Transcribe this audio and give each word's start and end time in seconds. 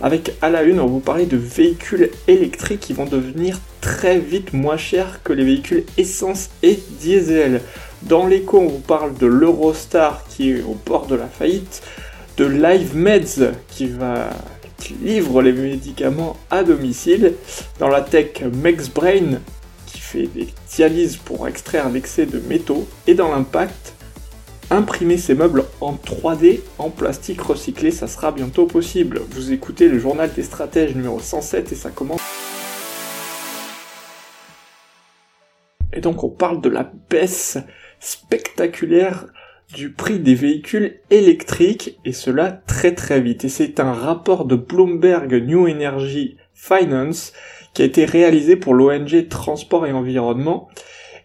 Avec 0.00 0.32
à 0.42 0.50
la 0.50 0.62
une, 0.62 0.80
on 0.80 0.86
vous 0.86 1.00
parler 1.00 1.26
de 1.26 1.36
véhicules 1.36 2.10
électriques 2.28 2.80
qui 2.80 2.92
vont 2.92 3.06
devenir 3.06 3.58
très 3.80 4.18
vite 4.18 4.52
moins 4.52 4.76
chers 4.76 5.22
que 5.22 5.32
les 5.32 5.44
véhicules 5.44 5.84
essence 5.96 6.50
et 6.62 6.78
diesel. 7.00 7.60
Dans 8.02 8.26
l'écho, 8.26 8.58
on 8.58 8.68
vous 8.68 8.78
parle 8.80 9.14
de 9.14 9.26
l'Eurostar 9.26 10.24
qui 10.28 10.50
est 10.50 10.62
au 10.62 10.76
bord 10.86 11.06
de 11.06 11.14
la 11.14 11.26
faillite, 11.26 11.82
de 12.36 12.44
LiveMeds 12.44 13.52
qui 13.68 13.86
va 13.86 14.30
qui 14.78 14.94
livre 15.02 15.40
les 15.40 15.52
médicaments 15.52 16.36
à 16.50 16.62
domicile, 16.62 17.34
dans 17.78 17.88
la 17.88 18.02
tech 18.02 18.42
MexBrain 18.52 19.38
des 20.14 20.48
dialyses 20.70 21.16
pour 21.16 21.48
extraire 21.48 21.88
l'excès 21.88 22.26
de 22.26 22.38
métaux, 22.38 22.86
et 23.06 23.14
dans 23.14 23.30
l'impact, 23.30 23.83
imprimer 24.74 25.16
ces 25.16 25.34
meubles 25.34 25.64
en 25.80 25.94
3D 25.94 26.60
en 26.78 26.90
plastique 26.90 27.40
recyclé, 27.40 27.90
ça 27.90 28.06
sera 28.06 28.32
bientôt 28.32 28.66
possible. 28.66 29.20
Vous 29.30 29.52
écoutez 29.52 29.88
le 29.88 29.98
journal 29.98 30.32
des 30.34 30.42
stratèges 30.42 30.94
numéro 30.94 31.20
107 31.20 31.72
et 31.72 31.74
ça 31.74 31.90
commence. 31.90 32.20
Et 35.92 36.00
donc 36.00 36.24
on 36.24 36.28
parle 36.28 36.60
de 36.60 36.68
la 36.68 36.90
baisse 37.08 37.58
spectaculaire 38.00 39.26
du 39.72 39.92
prix 39.92 40.18
des 40.18 40.34
véhicules 40.34 41.00
électriques 41.10 41.98
et 42.04 42.12
cela 42.12 42.50
très 42.50 42.94
très 42.94 43.20
vite. 43.20 43.44
Et 43.44 43.48
c'est 43.48 43.80
un 43.80 43.92
rapport 43.92 44.44
de 44.44 44.56
Bloomberg 44.56 45.32
New 45.34 45.68
Energy 45.68 46.36
Finance 46.52 47.32
qui 47.74 47.82
a 47.82 47.84
été 47.84 48.04
réalisé 48.04 48.56
pour 48.56 48.74
l'ONG 48.74 49.28
Transport 49.28 49.86
et 49.86 49.92
Environnement. 49.92 50.68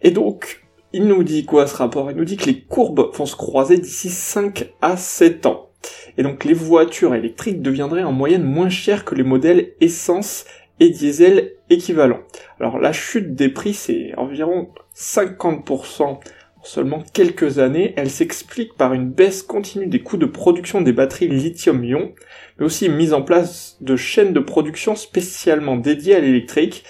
Et 0.01 0.11
donc, 0.11 0.68
il 0.93 1.07
nous 1.07 1.23
dit 1.23 1.45
quoi 1.45 1.67
ce 1.67 1.75
rapport? 1.75 2.09
Il 2.11 2.17
nous 2.17 2.25
dit 2.25 2.37
que 2.37 2.47
les 2.47 2.61
courbes 2.61 3.11
vont 3.13 3.25
se 3.25 3.35
croiser 3.35 3.77
d'ici 3.77 4.09
5 4.09 4.71
à 4.81 4.97
7 4.97 5.45
ans. 5.45 5.69
Et 6.17 6.23
donc 6.23 6.43
les 6.43 6.53
voitures 6.53 7.15
électriques 7.15 7.61
deviendraient 7.61 8.03
en 8.03 8.11
moyenne 8.11 8.43
moins 8.43 8.69
chères 8.69 9.05
que 9.05 9.15
les 9.15 9.23
modèles 9.23 9.73
essence 9.79 10.45
et 10.79 10.89
diesel 10.89 11.53
équivalents. 11.69 12.21
Alors 12.59 12.79
la 12.79 12.91
chute 12.91 13.35
des 13.35 13.49
prix 13.49 13.73
c'est 13.73 14.13
environ 14.17 14.69
50% 14.95 16.19
seulement 16.63 17.03
quelques 17.13 17.59
années, 17.59 17.93
elle 17.95 18.09
s'explique 18.09 18.75
par 18.75 18.93
une 18.93 19.09
baisse 19.09 19.43
continue 19.43 19.87
des 19.87 20.01
coûts 20.01 20.17
de 20.17 20.25
production 20.25 20.81
des 20.81 20.91
batteries 20.91 21.29
lithium-ion, 21.29 22.11
mais 22.57 22.65
aussi 22.65 22.87
une 22.87 22.95
mise 22.95 23.13
en 23.13 23.21
place 23.21 23.77
de 23.79 23.95
chaînes 23.95 24.33
de 24.33 24.39
production 24.39 24.95
spécialement 24.95 25.77
dédiées 25.77 26.15
à 26.15 26.19
l'électrique 26.19 26.83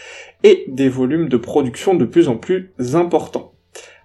et 0.43 0.65
des 0.67 0.89
volumes 0.89 1.29
de 1.29 1.37
production 1.37 1.93
de 1.93 2.05
plus 2.05 2.29
en 2.29 2.37
plus 2.37 2.71
importants. 2.93 3.53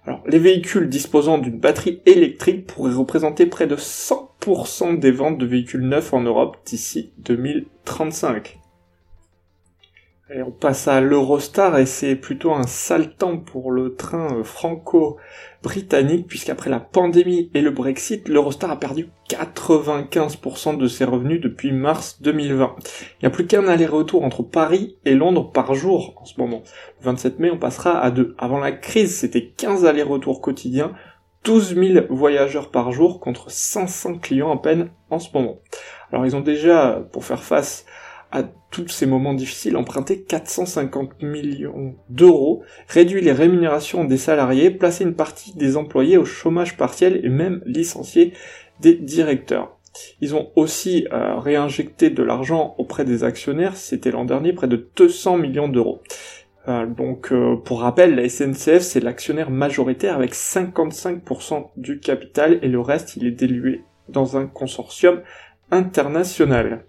Alors, 0.05 0.21
les 0.27 0.39
véhicules 0.39 0.87
disposant 0.87 1.39
d'une 1.39 1.59
batterie 1.59 2.01
électrique 2.05 2.67
pourraient 2.67 2.93
représenter 2.93 3.47
près 3.47 3.65
de 3.65 3.75
100% 3.75 4.99
des 4.99 5.11
ventes 5.11 5.39
de 5.39 5.45
véhicules 5.45 5.87
neufs 5.87 6.13
en 6.13 6.21
Europe 6.21 6.57
d'ici 6.65 7.11
2035. 7.19 8.59
Et 10.33 10.41
on 10.41 10.49
passe 10.49 10.87
à 10.87 11.01
l'Eurostar 11.01 11.77
et 11.77 11.85
c'est 11.85 12.15
plutôt 12.15 12.51
un 12.51 12.65
sale 12.65 13.15
temps 13.15 13.37
pour 13.37 13.71
le 13.71 13.93
train 13.93 14.39
euh, 14.39 14.43
franco-britannique 14.43 16.25
puisqu'après 16.25 16.71
la 16.71 16.79
pandémie 16.79 17.51
et 17.53 17.61
le 17.61 17.69
Brexit, 17.69 18.27
l'Eurostar 18.27 18.71
a 18.71 18.79
perdu 18.79 19.09
95% 19.29 20.77
de 20.77 20.87
ses 20.87 21.05
revenus 21.05 21.39
depuis 21.41 21.71
mars 21.71 22.23
2020. 22.23 22.75
Il 22.79 22.83
n'y 23.21 23.27
a 23.27 23.29
plus 23.29 23.45
qu'un 23.45 23.67
aller-retour 23.67 24.23
entre 24.23 24.41
Paris 24.41 24.97
et 25.05 25.13
Londres 25.13 25.51
par 25.51 25.75
jour 25.75 26.15
en 26.19 26.25
ce 26.25 26.39
moment. 26.39 26.63
Le 27.01 27.05
27 27.05 27.37
mai, 27.37 27.51
on 27.51 27.59
passera 27.59 27.99
à 27.99 28.09
deux. 28.09 28.33
Avant 28.39 28.57
la 28.57 28.71
crise, 28.71 29.15
c'était 29.15 29.45
15 29.45 29.85
allers-retours 29.85 30.41
quotidiens, 30.41 30.93
12 31.43 31.75
000 31.75 32.05
voyageurs 32.09 32.71
par 32.71 32.91
jour 32.91 33.19
contre 33.19 33.51
500 33.51 34.17
clients 34.17 34.51
à 34.51 34.57
peine 34.57 34.89
en 35.11 35.19
ce 35.19 35.29
moment. 35.35 35.59
Alors 36.11 36.25
ils 36.25 36.35
ont 36.35 36.41
déjà, 36.41 37.05
pour 37.11 37.25
faire 37.25 37.43
face 37.43 37.85
à 38.35 38.43
tous 38.69 38.89
ces 38.89 39.05
moments 39.05 39.33
difficiles, 39.33 39.77
emprunté 39.77 40.21
450 40.21 41.21
millions 41.21 41.95
d'euros, 42.09 42.63
réduit 42.89 43.21
les 43.21 43.31
rémunérations 43.31 44.03
des 44.03 44.17
salariés, 44.17 44.71
placé 44.71 45.05
une 45.05 45.15
partie 45.15 45.55
des 45.55 45.77
employés 45.77 46.17
au 46.17 46.25
chômage 46.25 46.75
partiel 46.75 47.21
et 47.23 47.29
même 47.29 47.61
licencié 47.65 48.33
des 48.81 48.93
directeurs. 48.95 49.77
Ils 50.19 50.35
ont 50.35 50.51
aussi 50.57 51.07
euh, 51.13 51.39
réinjecté 51.39 52.09
de 52.09 52.21
l'argent 52.21 52.75
auprès 52.77 53.05
des 53.05 53.23
actionnaires, 53.23 53.77
c'était 53.77 54.11
l'an 54.11 54.25
dernier 54.25 54.51
près 54.51 54.67
de 54.67 54.89
200 54.97 55.37
millions 55.37 55.69
d'euros. 55.69 56.01
Euh, 56.67 56.85
donc 56.85 57.31
euh, 57.31 57.55
pour 57.55 57.79
rappel, 57.79 58.15
la 58.15 58.27
SNCF 58.27 58.81
c'est 58.81 58.99
l'actionnaire 58.99 59.49
majoritaire 59.49 60.15
avec 60.15 60.33
55% 60.33 61.69
du 61.77 62.01
capital 62.01 62.59
et 62.61 62.67
le 62.67 62.81
reste 62.81 63.15
il 63.15 63.25
est 63.27 63.31
dilué 63.31 63.83
dans 64.09 64.35
un 64.35 64.45
consortium 64.45 65.21
international. 65.71 66.83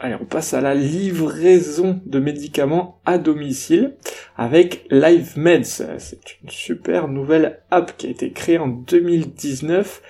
Allez, 0.00 0.14
on 0.20 0.24
passe 0.24 0.54
à 0.54 0.60
la 0.60 0.76
livraison 0.76 2.00
de 2.06 2.20
médicaments 2.20 3.00
à 3.04 3.18
domicile 3.18 3.96
avec 4.36 4.86
LiveMeds. 4.90 5.98
C'est 5.98 6.38
une 6.40 6.50
super 6.50 7.08
nouvelle 7.08 7.62
app 7.72 7.96
qui 7.96 8.06
a 8.06 8.10
été 8.10 8.30
créée 8.30 8.58
en 8.58 8.68
2019 8.68 10.02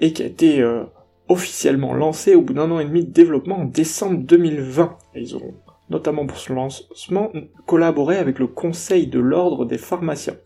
et 0.00 0.12
qui 0.12 0.24
a 0.24 0.26
été 0.26 0.60
euh, 0.60 0.82
officiellement 1.28 1.94
lancée 1.94 2.34
au 2.34 2.42
bout 2.42 2.54
d'un 2.54 2.72
an 2.72 2.80
et 2.80 2.86
demi 2.86 3.04
de 3.04 3.12
développement 3.12 3.60
en 3.60 3.64
décembre 3.66 4.18
2020. 4.18 4.98
ils 5.14 5.36
ont 5.36 5.54
notamment 5.90 6.26
pour 6.26 6.38
ce 6.38 6.52
lancement 6.52 7.30
collaboré 7.66 8.16
avec 8.16 8.40
le 8.40 8.48
Conseil 8.48 9.06
de 9.06 9.20
l'Ordre 9.20 9.64
des 9.64 9.78
pharmaciens. 9.78 10.36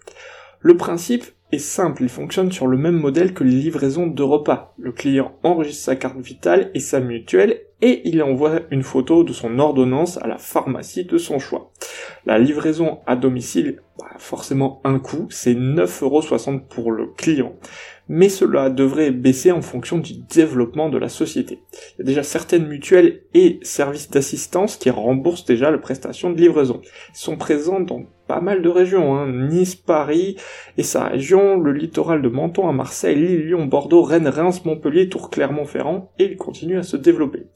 Le 0.61 0.77
principe 0.77 1.25
est 1.53 1.59
simple, 1.59 2.03
il 2.03 2.11
fonctionne 2.11 2.53
sur 2.53 2.67
le 2.67 2.77
même 2.77 2.99
modèle 2.99 3.33
que 3.33 3.45
les 3.45 3.51
livraisons 3.51 4.07
de 4.07 4.23
repas. 4.23 4.75
Le 4.79 4.93
client 4.93 5.33
enregistre 5.43 5.85
sa 5.85 5.97
carte 5.97 6.21
vitale 6.21 6.71
et 6.75 6.81
sa 6.81 7.01
mutuelle 7.01 7.63
et 7.83 8.09
il 8.09 8.23
envoie 8.23 8.61
une 8.71 8.83
photo 8.83 9.25
de 9.25 9.33
son 9.33 9.59
ordonnance 9.59 10.19
à 10.19 10.27
la 10.27 10.39
pharmacie 10.39 11.05
de 11.05 11.19
son 11.19 11.39
choix. 11.39 11.73
La 12.27 12.39
livraison 12.39 13.01
à 13.07 13.17
domicile, 13.17 13.81
bah, 13.99 14.07
forcément 14.19 14.81
un 14.85 14.99
coût, 14.99 15.27
c'est 15.31 15.55
9,60€ 15.55 16.67
pour 16.69 16.93
le 16.93 17.07
client. 17.07 17.55
Mais 18.09 18.29
cela 18.29 18.71
devrait 18.71 19.13
baisser 19.13 19.53
en 19.53 19.63
fonction 19.63 19.99
du 19.99 20.15
développement 20.15 20.89
de 20.89 20.99
la 20.99 21.09
société. 21.09 21.63
Il 21.73 22.01
y 22.01 22.03
a 22.03 22.05
déjà 22.05 22.23
certaines 22.25 22.67
mutuelles 22.67 23.23
et 23.35 23.61
services 23.63 24.11
d'assistance 24.11 24.77
qui 24.77 24.91
remboursent 24.91 25.45
déjà 25.45 25.71
la 25.71 25.79
prestation 25.79 26.31
de 26.31 26.41
livraison. 26.41 26.81
Ils 27.15 27.19
sont 27.19 27.37
présents 27.37 27.79
dans 27.79 28.05
pas 28.27 28.41
mal 28.41 28.63
de 28.63 28.69
régions, 28.69 29.17
hein. 29.17 29.29
Nice, 29.49 29.75
Paris 29.75 30.37
et 30.77 30.83
sa 30.83 31.05
région, 31.05 31.59
le 31.59 31.73
littoral 31.73 32.21
de 32.23 32.29
Menton 32.29 32.69
à 32.69 32.73
Marseille, 32.73 33.17
Lille, 33.17 33.47
Lyon, 33.47 33.67
Bordeaux, 33.67 34.03
Rennes, 34.03 34.29
Reims, 34.29 34.65
Montpellier, 34.65 35.09
Tours, 35.09 35.31
Clermont-Ferrand, 35.31 36.13
et 36.19 36.25
ils 36.25 36.37
continuent 36.37 36.79
à 36.79 36.85
se 36.85 36.97
développer. 36.97 37.47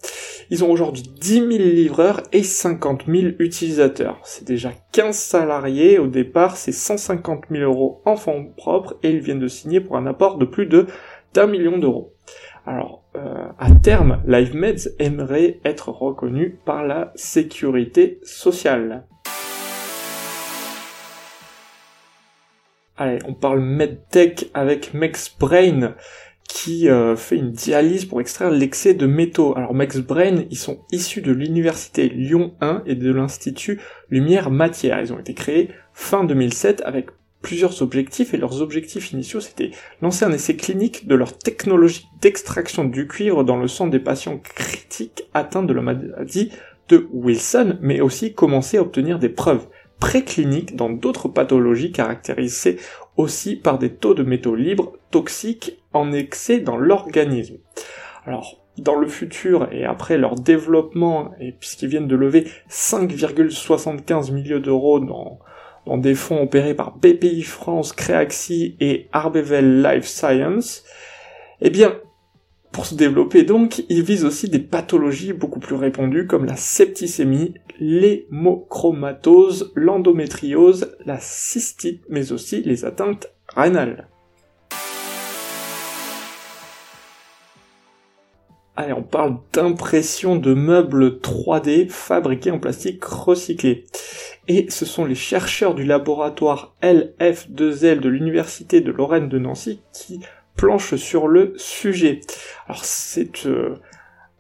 Ils 0.51 0.65
ont 0.65 0.71
aujourd'hui 0.71 1.03
10 1.03 1.35
000 1.35 1.49
livreurs 1.51 2.21
et 2.33 2.43
50 2.43 3.05
000 3.07 3.35
utilisateurs. 3.39 4.21
C'est 4.25 4.47
déjà 4.47 4.73
15 4.93 5.17
salariés. 5.17 5.99
Au 5.99 6.07
départ, 6.07 6.57
c'est 6.57 6.73
150 6.73 7.45
000 7.51 7.63
euros 7.63 8.03
en 8.05 8.17
fonds 8.17 8.53
propres 8.57 8.97
et 9.03 9.11
ils 9.11 9.21
viennent 9.21 9.39
de 9.39 9.49
signer 9.49 9.81
pour 9.81 9.97
un 9.97 10.07
apport 10.07 10.39
de 10.39 10.45
plus 10.45 10.67
de 10.67 10.87
d'un 11.33 11.47
million 11.49 11.79
d'euros. 11.79 12.15
Alors, 12.67 13.03
euh, 13.17 13.49
à 13.59 13.71
terme, 13.73 14.23
LiveMeds 14.27 14.89
aimerait 14.99 15.61
être 15.65 15.91
reconnu 15.91 16.59
par 16.65 16.85
la 16.85 17.13
sécurité 17.15 18.21
sociale. 18.23 19.05
Allez, 22.97 23.19
on 23.27 23.35
parle 23.35 23.59
MedTech 23.59 24.51
avec 24.55 24.95
MexBrain 24.95 25.95
qui 26.65 26.89
euh, 26.89 27.15
fait 27.15 27.37
une 27.37 27.53
dialyse 27.53 28.07
pour 28.07 28.23
extraire 28.23 28.51
l'excès 28.51 28.95
de 28.95 29.07
métaux. 29.07 29.53
Alors 29.55 29.75
Max 29.75 29.99
Brain, 29.99 30.45
ils 30.51 30.57
sont 30.57 30.79
issus 30.93 31.21
de 31.21 31.31
l'université 31.31 32.09
Lyon 32.09 32.55
1 32.63 32.85
et 32.87 32.95
de 32.95 33.13
l'institut 33.13 33.83
Lumière 34.09 34.51
Matière. 34.51 34.99
Ils 34.99 35.13
ont 35.13 35.19
été 35.19 35.35
créés 35.35 35.69
fin 35.93 36.25
2007 36.25 36.83
avec 36.87 37.09
plusieurs 37.43 37.83
objectifs 37.83 38.33
et 38.33 38.39
leurs 38.39 38.63
objectifs 38.63 39.13
initiaux 39.13 39.41
c'était 39.41 39.73
lancer 40.01 40.25
un 40.25 40.33
essai 40.33 40.57
clinique 40.57 41.07
de 41.07 41.15
leur 41.15 41.37
technologie 41.37 42.07
d'extraction 42.23 42.85
du 42.85 43.07
cuivre 43.07 43.45
dans 43.45 43.59
le 43.59 43.69
sang 43.69 43.87
des 43.87 43.99
patients 43.99 44.39
critiques 44.39 45.25
atteints 45.35 45.65
de 45.65 45.75
la 45.75 45.83
maladie 45.83 46.51
de 46.89 47.07
Wilson, 47.13 47.77
mais 47.83 48.01
aussi 48.01 48.33
commencer 48.33 48.79
à 48.79 48.81
obtenir 48.81 49.19
des 49.19 49.29
preuves 49.29 49.67
précliniques 50.01 50.77
dans 50.77 50.91
d'autres 50.91 51.29
pathologies 51.29 51.93
caractérisées 51.93 52.79
aussi 53.17 53.57
par 53.57 53.79
des 53.79 53.91
taux 53.91 54.15
de 54.15 54.23
métaux 54.23 54.55
libres 54.55 54.93
toxiques 55.11 55.83
en 55.93 56.13
excès 56.13 56.59
dans 56.59 56.77
l'organisme. 56.77 57.59
Alors, 58.27 58.65
dans 58.79 58.97
le 58.97 59.07
futur 59.07 59.69
et 59.73 59.85
après 59.85 60.19
leur 60.19 60.35
développement, 60.35 61.33
et 61.41 61.53
puisqu'ils 61.53 61.89
viennent 61.89 62.09
de 62.09 62.17
lever 62.17 62.47
5,75 62.69 64.33
millions 64.33 64.59
d'euros 64.59 64.99
dans, 64.99 65.39
dans 65.87 65.99
des 65.99 66.15
fonds 66.15 66.43
opérés 66.43 66.75
par 66.75 66.97
BPI 66.97 67.43
France, 67.43 67.93
Créaxi 67.93 68.77
et 68.81 69.09
Arbevel 69.13 69.83
Life 69.83 70.07
Science, 70.07 70.85
eh 71.61 71.71
bien, 71.71 71.95
pour 72.75 72.87
se 72.87 72.97
développer 72.97 73.45
donc, 73.45 73.85
ils 73.89 74.03
visent 74.03 74.25
aussi 74.25 74.49
des 74.49 74.59
pathologies 74.59 75.33
beaucoup 75.33 75.61
plus 75.61 75.77
répandues 75.77 76.27
comme 76.27 76.45
la 76.45 76.57
septicémie, 76.57 77.55
l'hémochromatose, 77.79 79.73
l'endométriose, 79.77 80.97
la 81.07 81.21
cystite, 81.21 82.03
mais 82.09 82.33
aussi 82.33 82.63
les 82.63 82.85
atteintes 82.85 83.29
rénales. 83.55 84.09
Allez, 88.75 88.93
on 88.93 89.05
parle 89.05 89.37
d'impression 89.53 90.35
de 90.35 90.53
meubles 90.53 91.21
3D 91.21 91.89
fabriqués 91.89 92.51
en 92.51 92.59
plastique 92.59 93.05
recyclé. 93.05 93.85
Et 94.49 94.67
ce 94.69 94.85
sont 94.85 95.05
les 95.05 95.15
chercheurs 95.15 95.77
du 95.77 95.85
laboratoire 95.85 96.75
LF2L 96.83 98.01
de 98.01 98.09
l'Université 98.09 98.81
de 98.81 98.91
Lorraine 98.91 99.29
de 99.29 99.39
Nancy 99.39 99.81
qui 99.93 100.19
sur 100.97 101.29
le 101.29 101.53
sujet. 101.57 102.21
Alors 102.67 102.85
c'est 102.85 103.47
euh, 103.47 103.75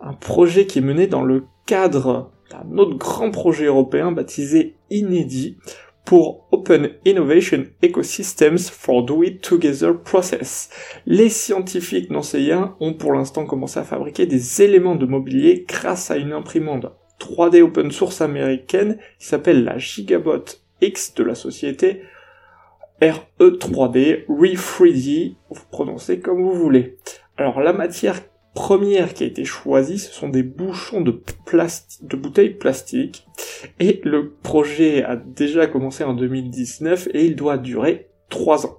un 0.00 0.14
projet 0.14 0.66
qui 0.66 0.78
est 0.78 0.82
mené 0.82 1.06
dans 1.06 1.22
le 1.22 1.44
cadre 1.66 2.32
d'un 2.50 2.78
autre 2.78 2.96
grand 2.96 3.30
projet 3.30 3.66
européen 3.66 4.10
baptisé 4.10 4.74
Inédit 4.90 5.58
pour 6.04 6.46
Open 6.50 6.90
Innovation 7.04 7.64
Ecosystems 7.82 8.58
for 8.58 9.04
Do 9.04 9.22
It 9.22 9.42
Together 9.42 9.98
Process. 9.98 10.70
Les 11.06 11.28
scientifiques 11.28 12.10
nancéiens 12.10 12.74
ont 12.80 12.94
pour 12.94 13.12
l'instant 13.12 13.44
commencé 13.44 13.78
à 13.78 13.84
fabriquer 13.84 14.26
des 14.26 14.62
éléments 14.62 14.96
de 14.96 15.06
mobilier 15.06 15.64
grâce 15.68 16.10
à 16.10 16.16
une 16.16 16.32
imprimante 16.32 16.86
3D 17.20 17.62
open 17.62 17.90
source 17.90 18.20
américaine 18.20 18.98
qui 19.18 19.26
s'appelle 19.26 19.64
la 19.64 19.78
Gigabot 19.78 20.44
X 20.80 21.14
de 21.14 21.24
la 21.24 21.34
société 21.34 22.02
RE3D, 23.00 24.26
Re3D, 24.26 25.34
vous 25.50 25.64
prononcez 25.70 26.20
comme 26.20 26.42
vous 26.42 26.54
voulez. 26.54 26.96
Alors 27.36 27.60
la 27.60 27.72
matière 27.72 28.20
première 28.54 29.14
qui 29.14 29.24
a 29.24 29.26
été 29.26 29.44
choisie, 29.44 29.98
ce 29.98 30.12
sont 30.12 30.28
des 30.28 30.44
bouchons 30.44 31.00
de, 31.00 31.20
de 32.02 32.16
bouteilles 32.16 32.54
plastiques. 32.54 33.26
Et 33.80 34.00
le 34.04 34.30
projet 34.30 35.02
a 35.02 35.16
déjà 35.16 35.66
commencé 35.66 36.04
en 36.04 36.14
2019 36.14 37.08
et 37.12 37.26
il 37.26 37.36
doit 37.36 37.58
durer 37.58 38.08
3 38.30 38.66
ans. 38.66 38.78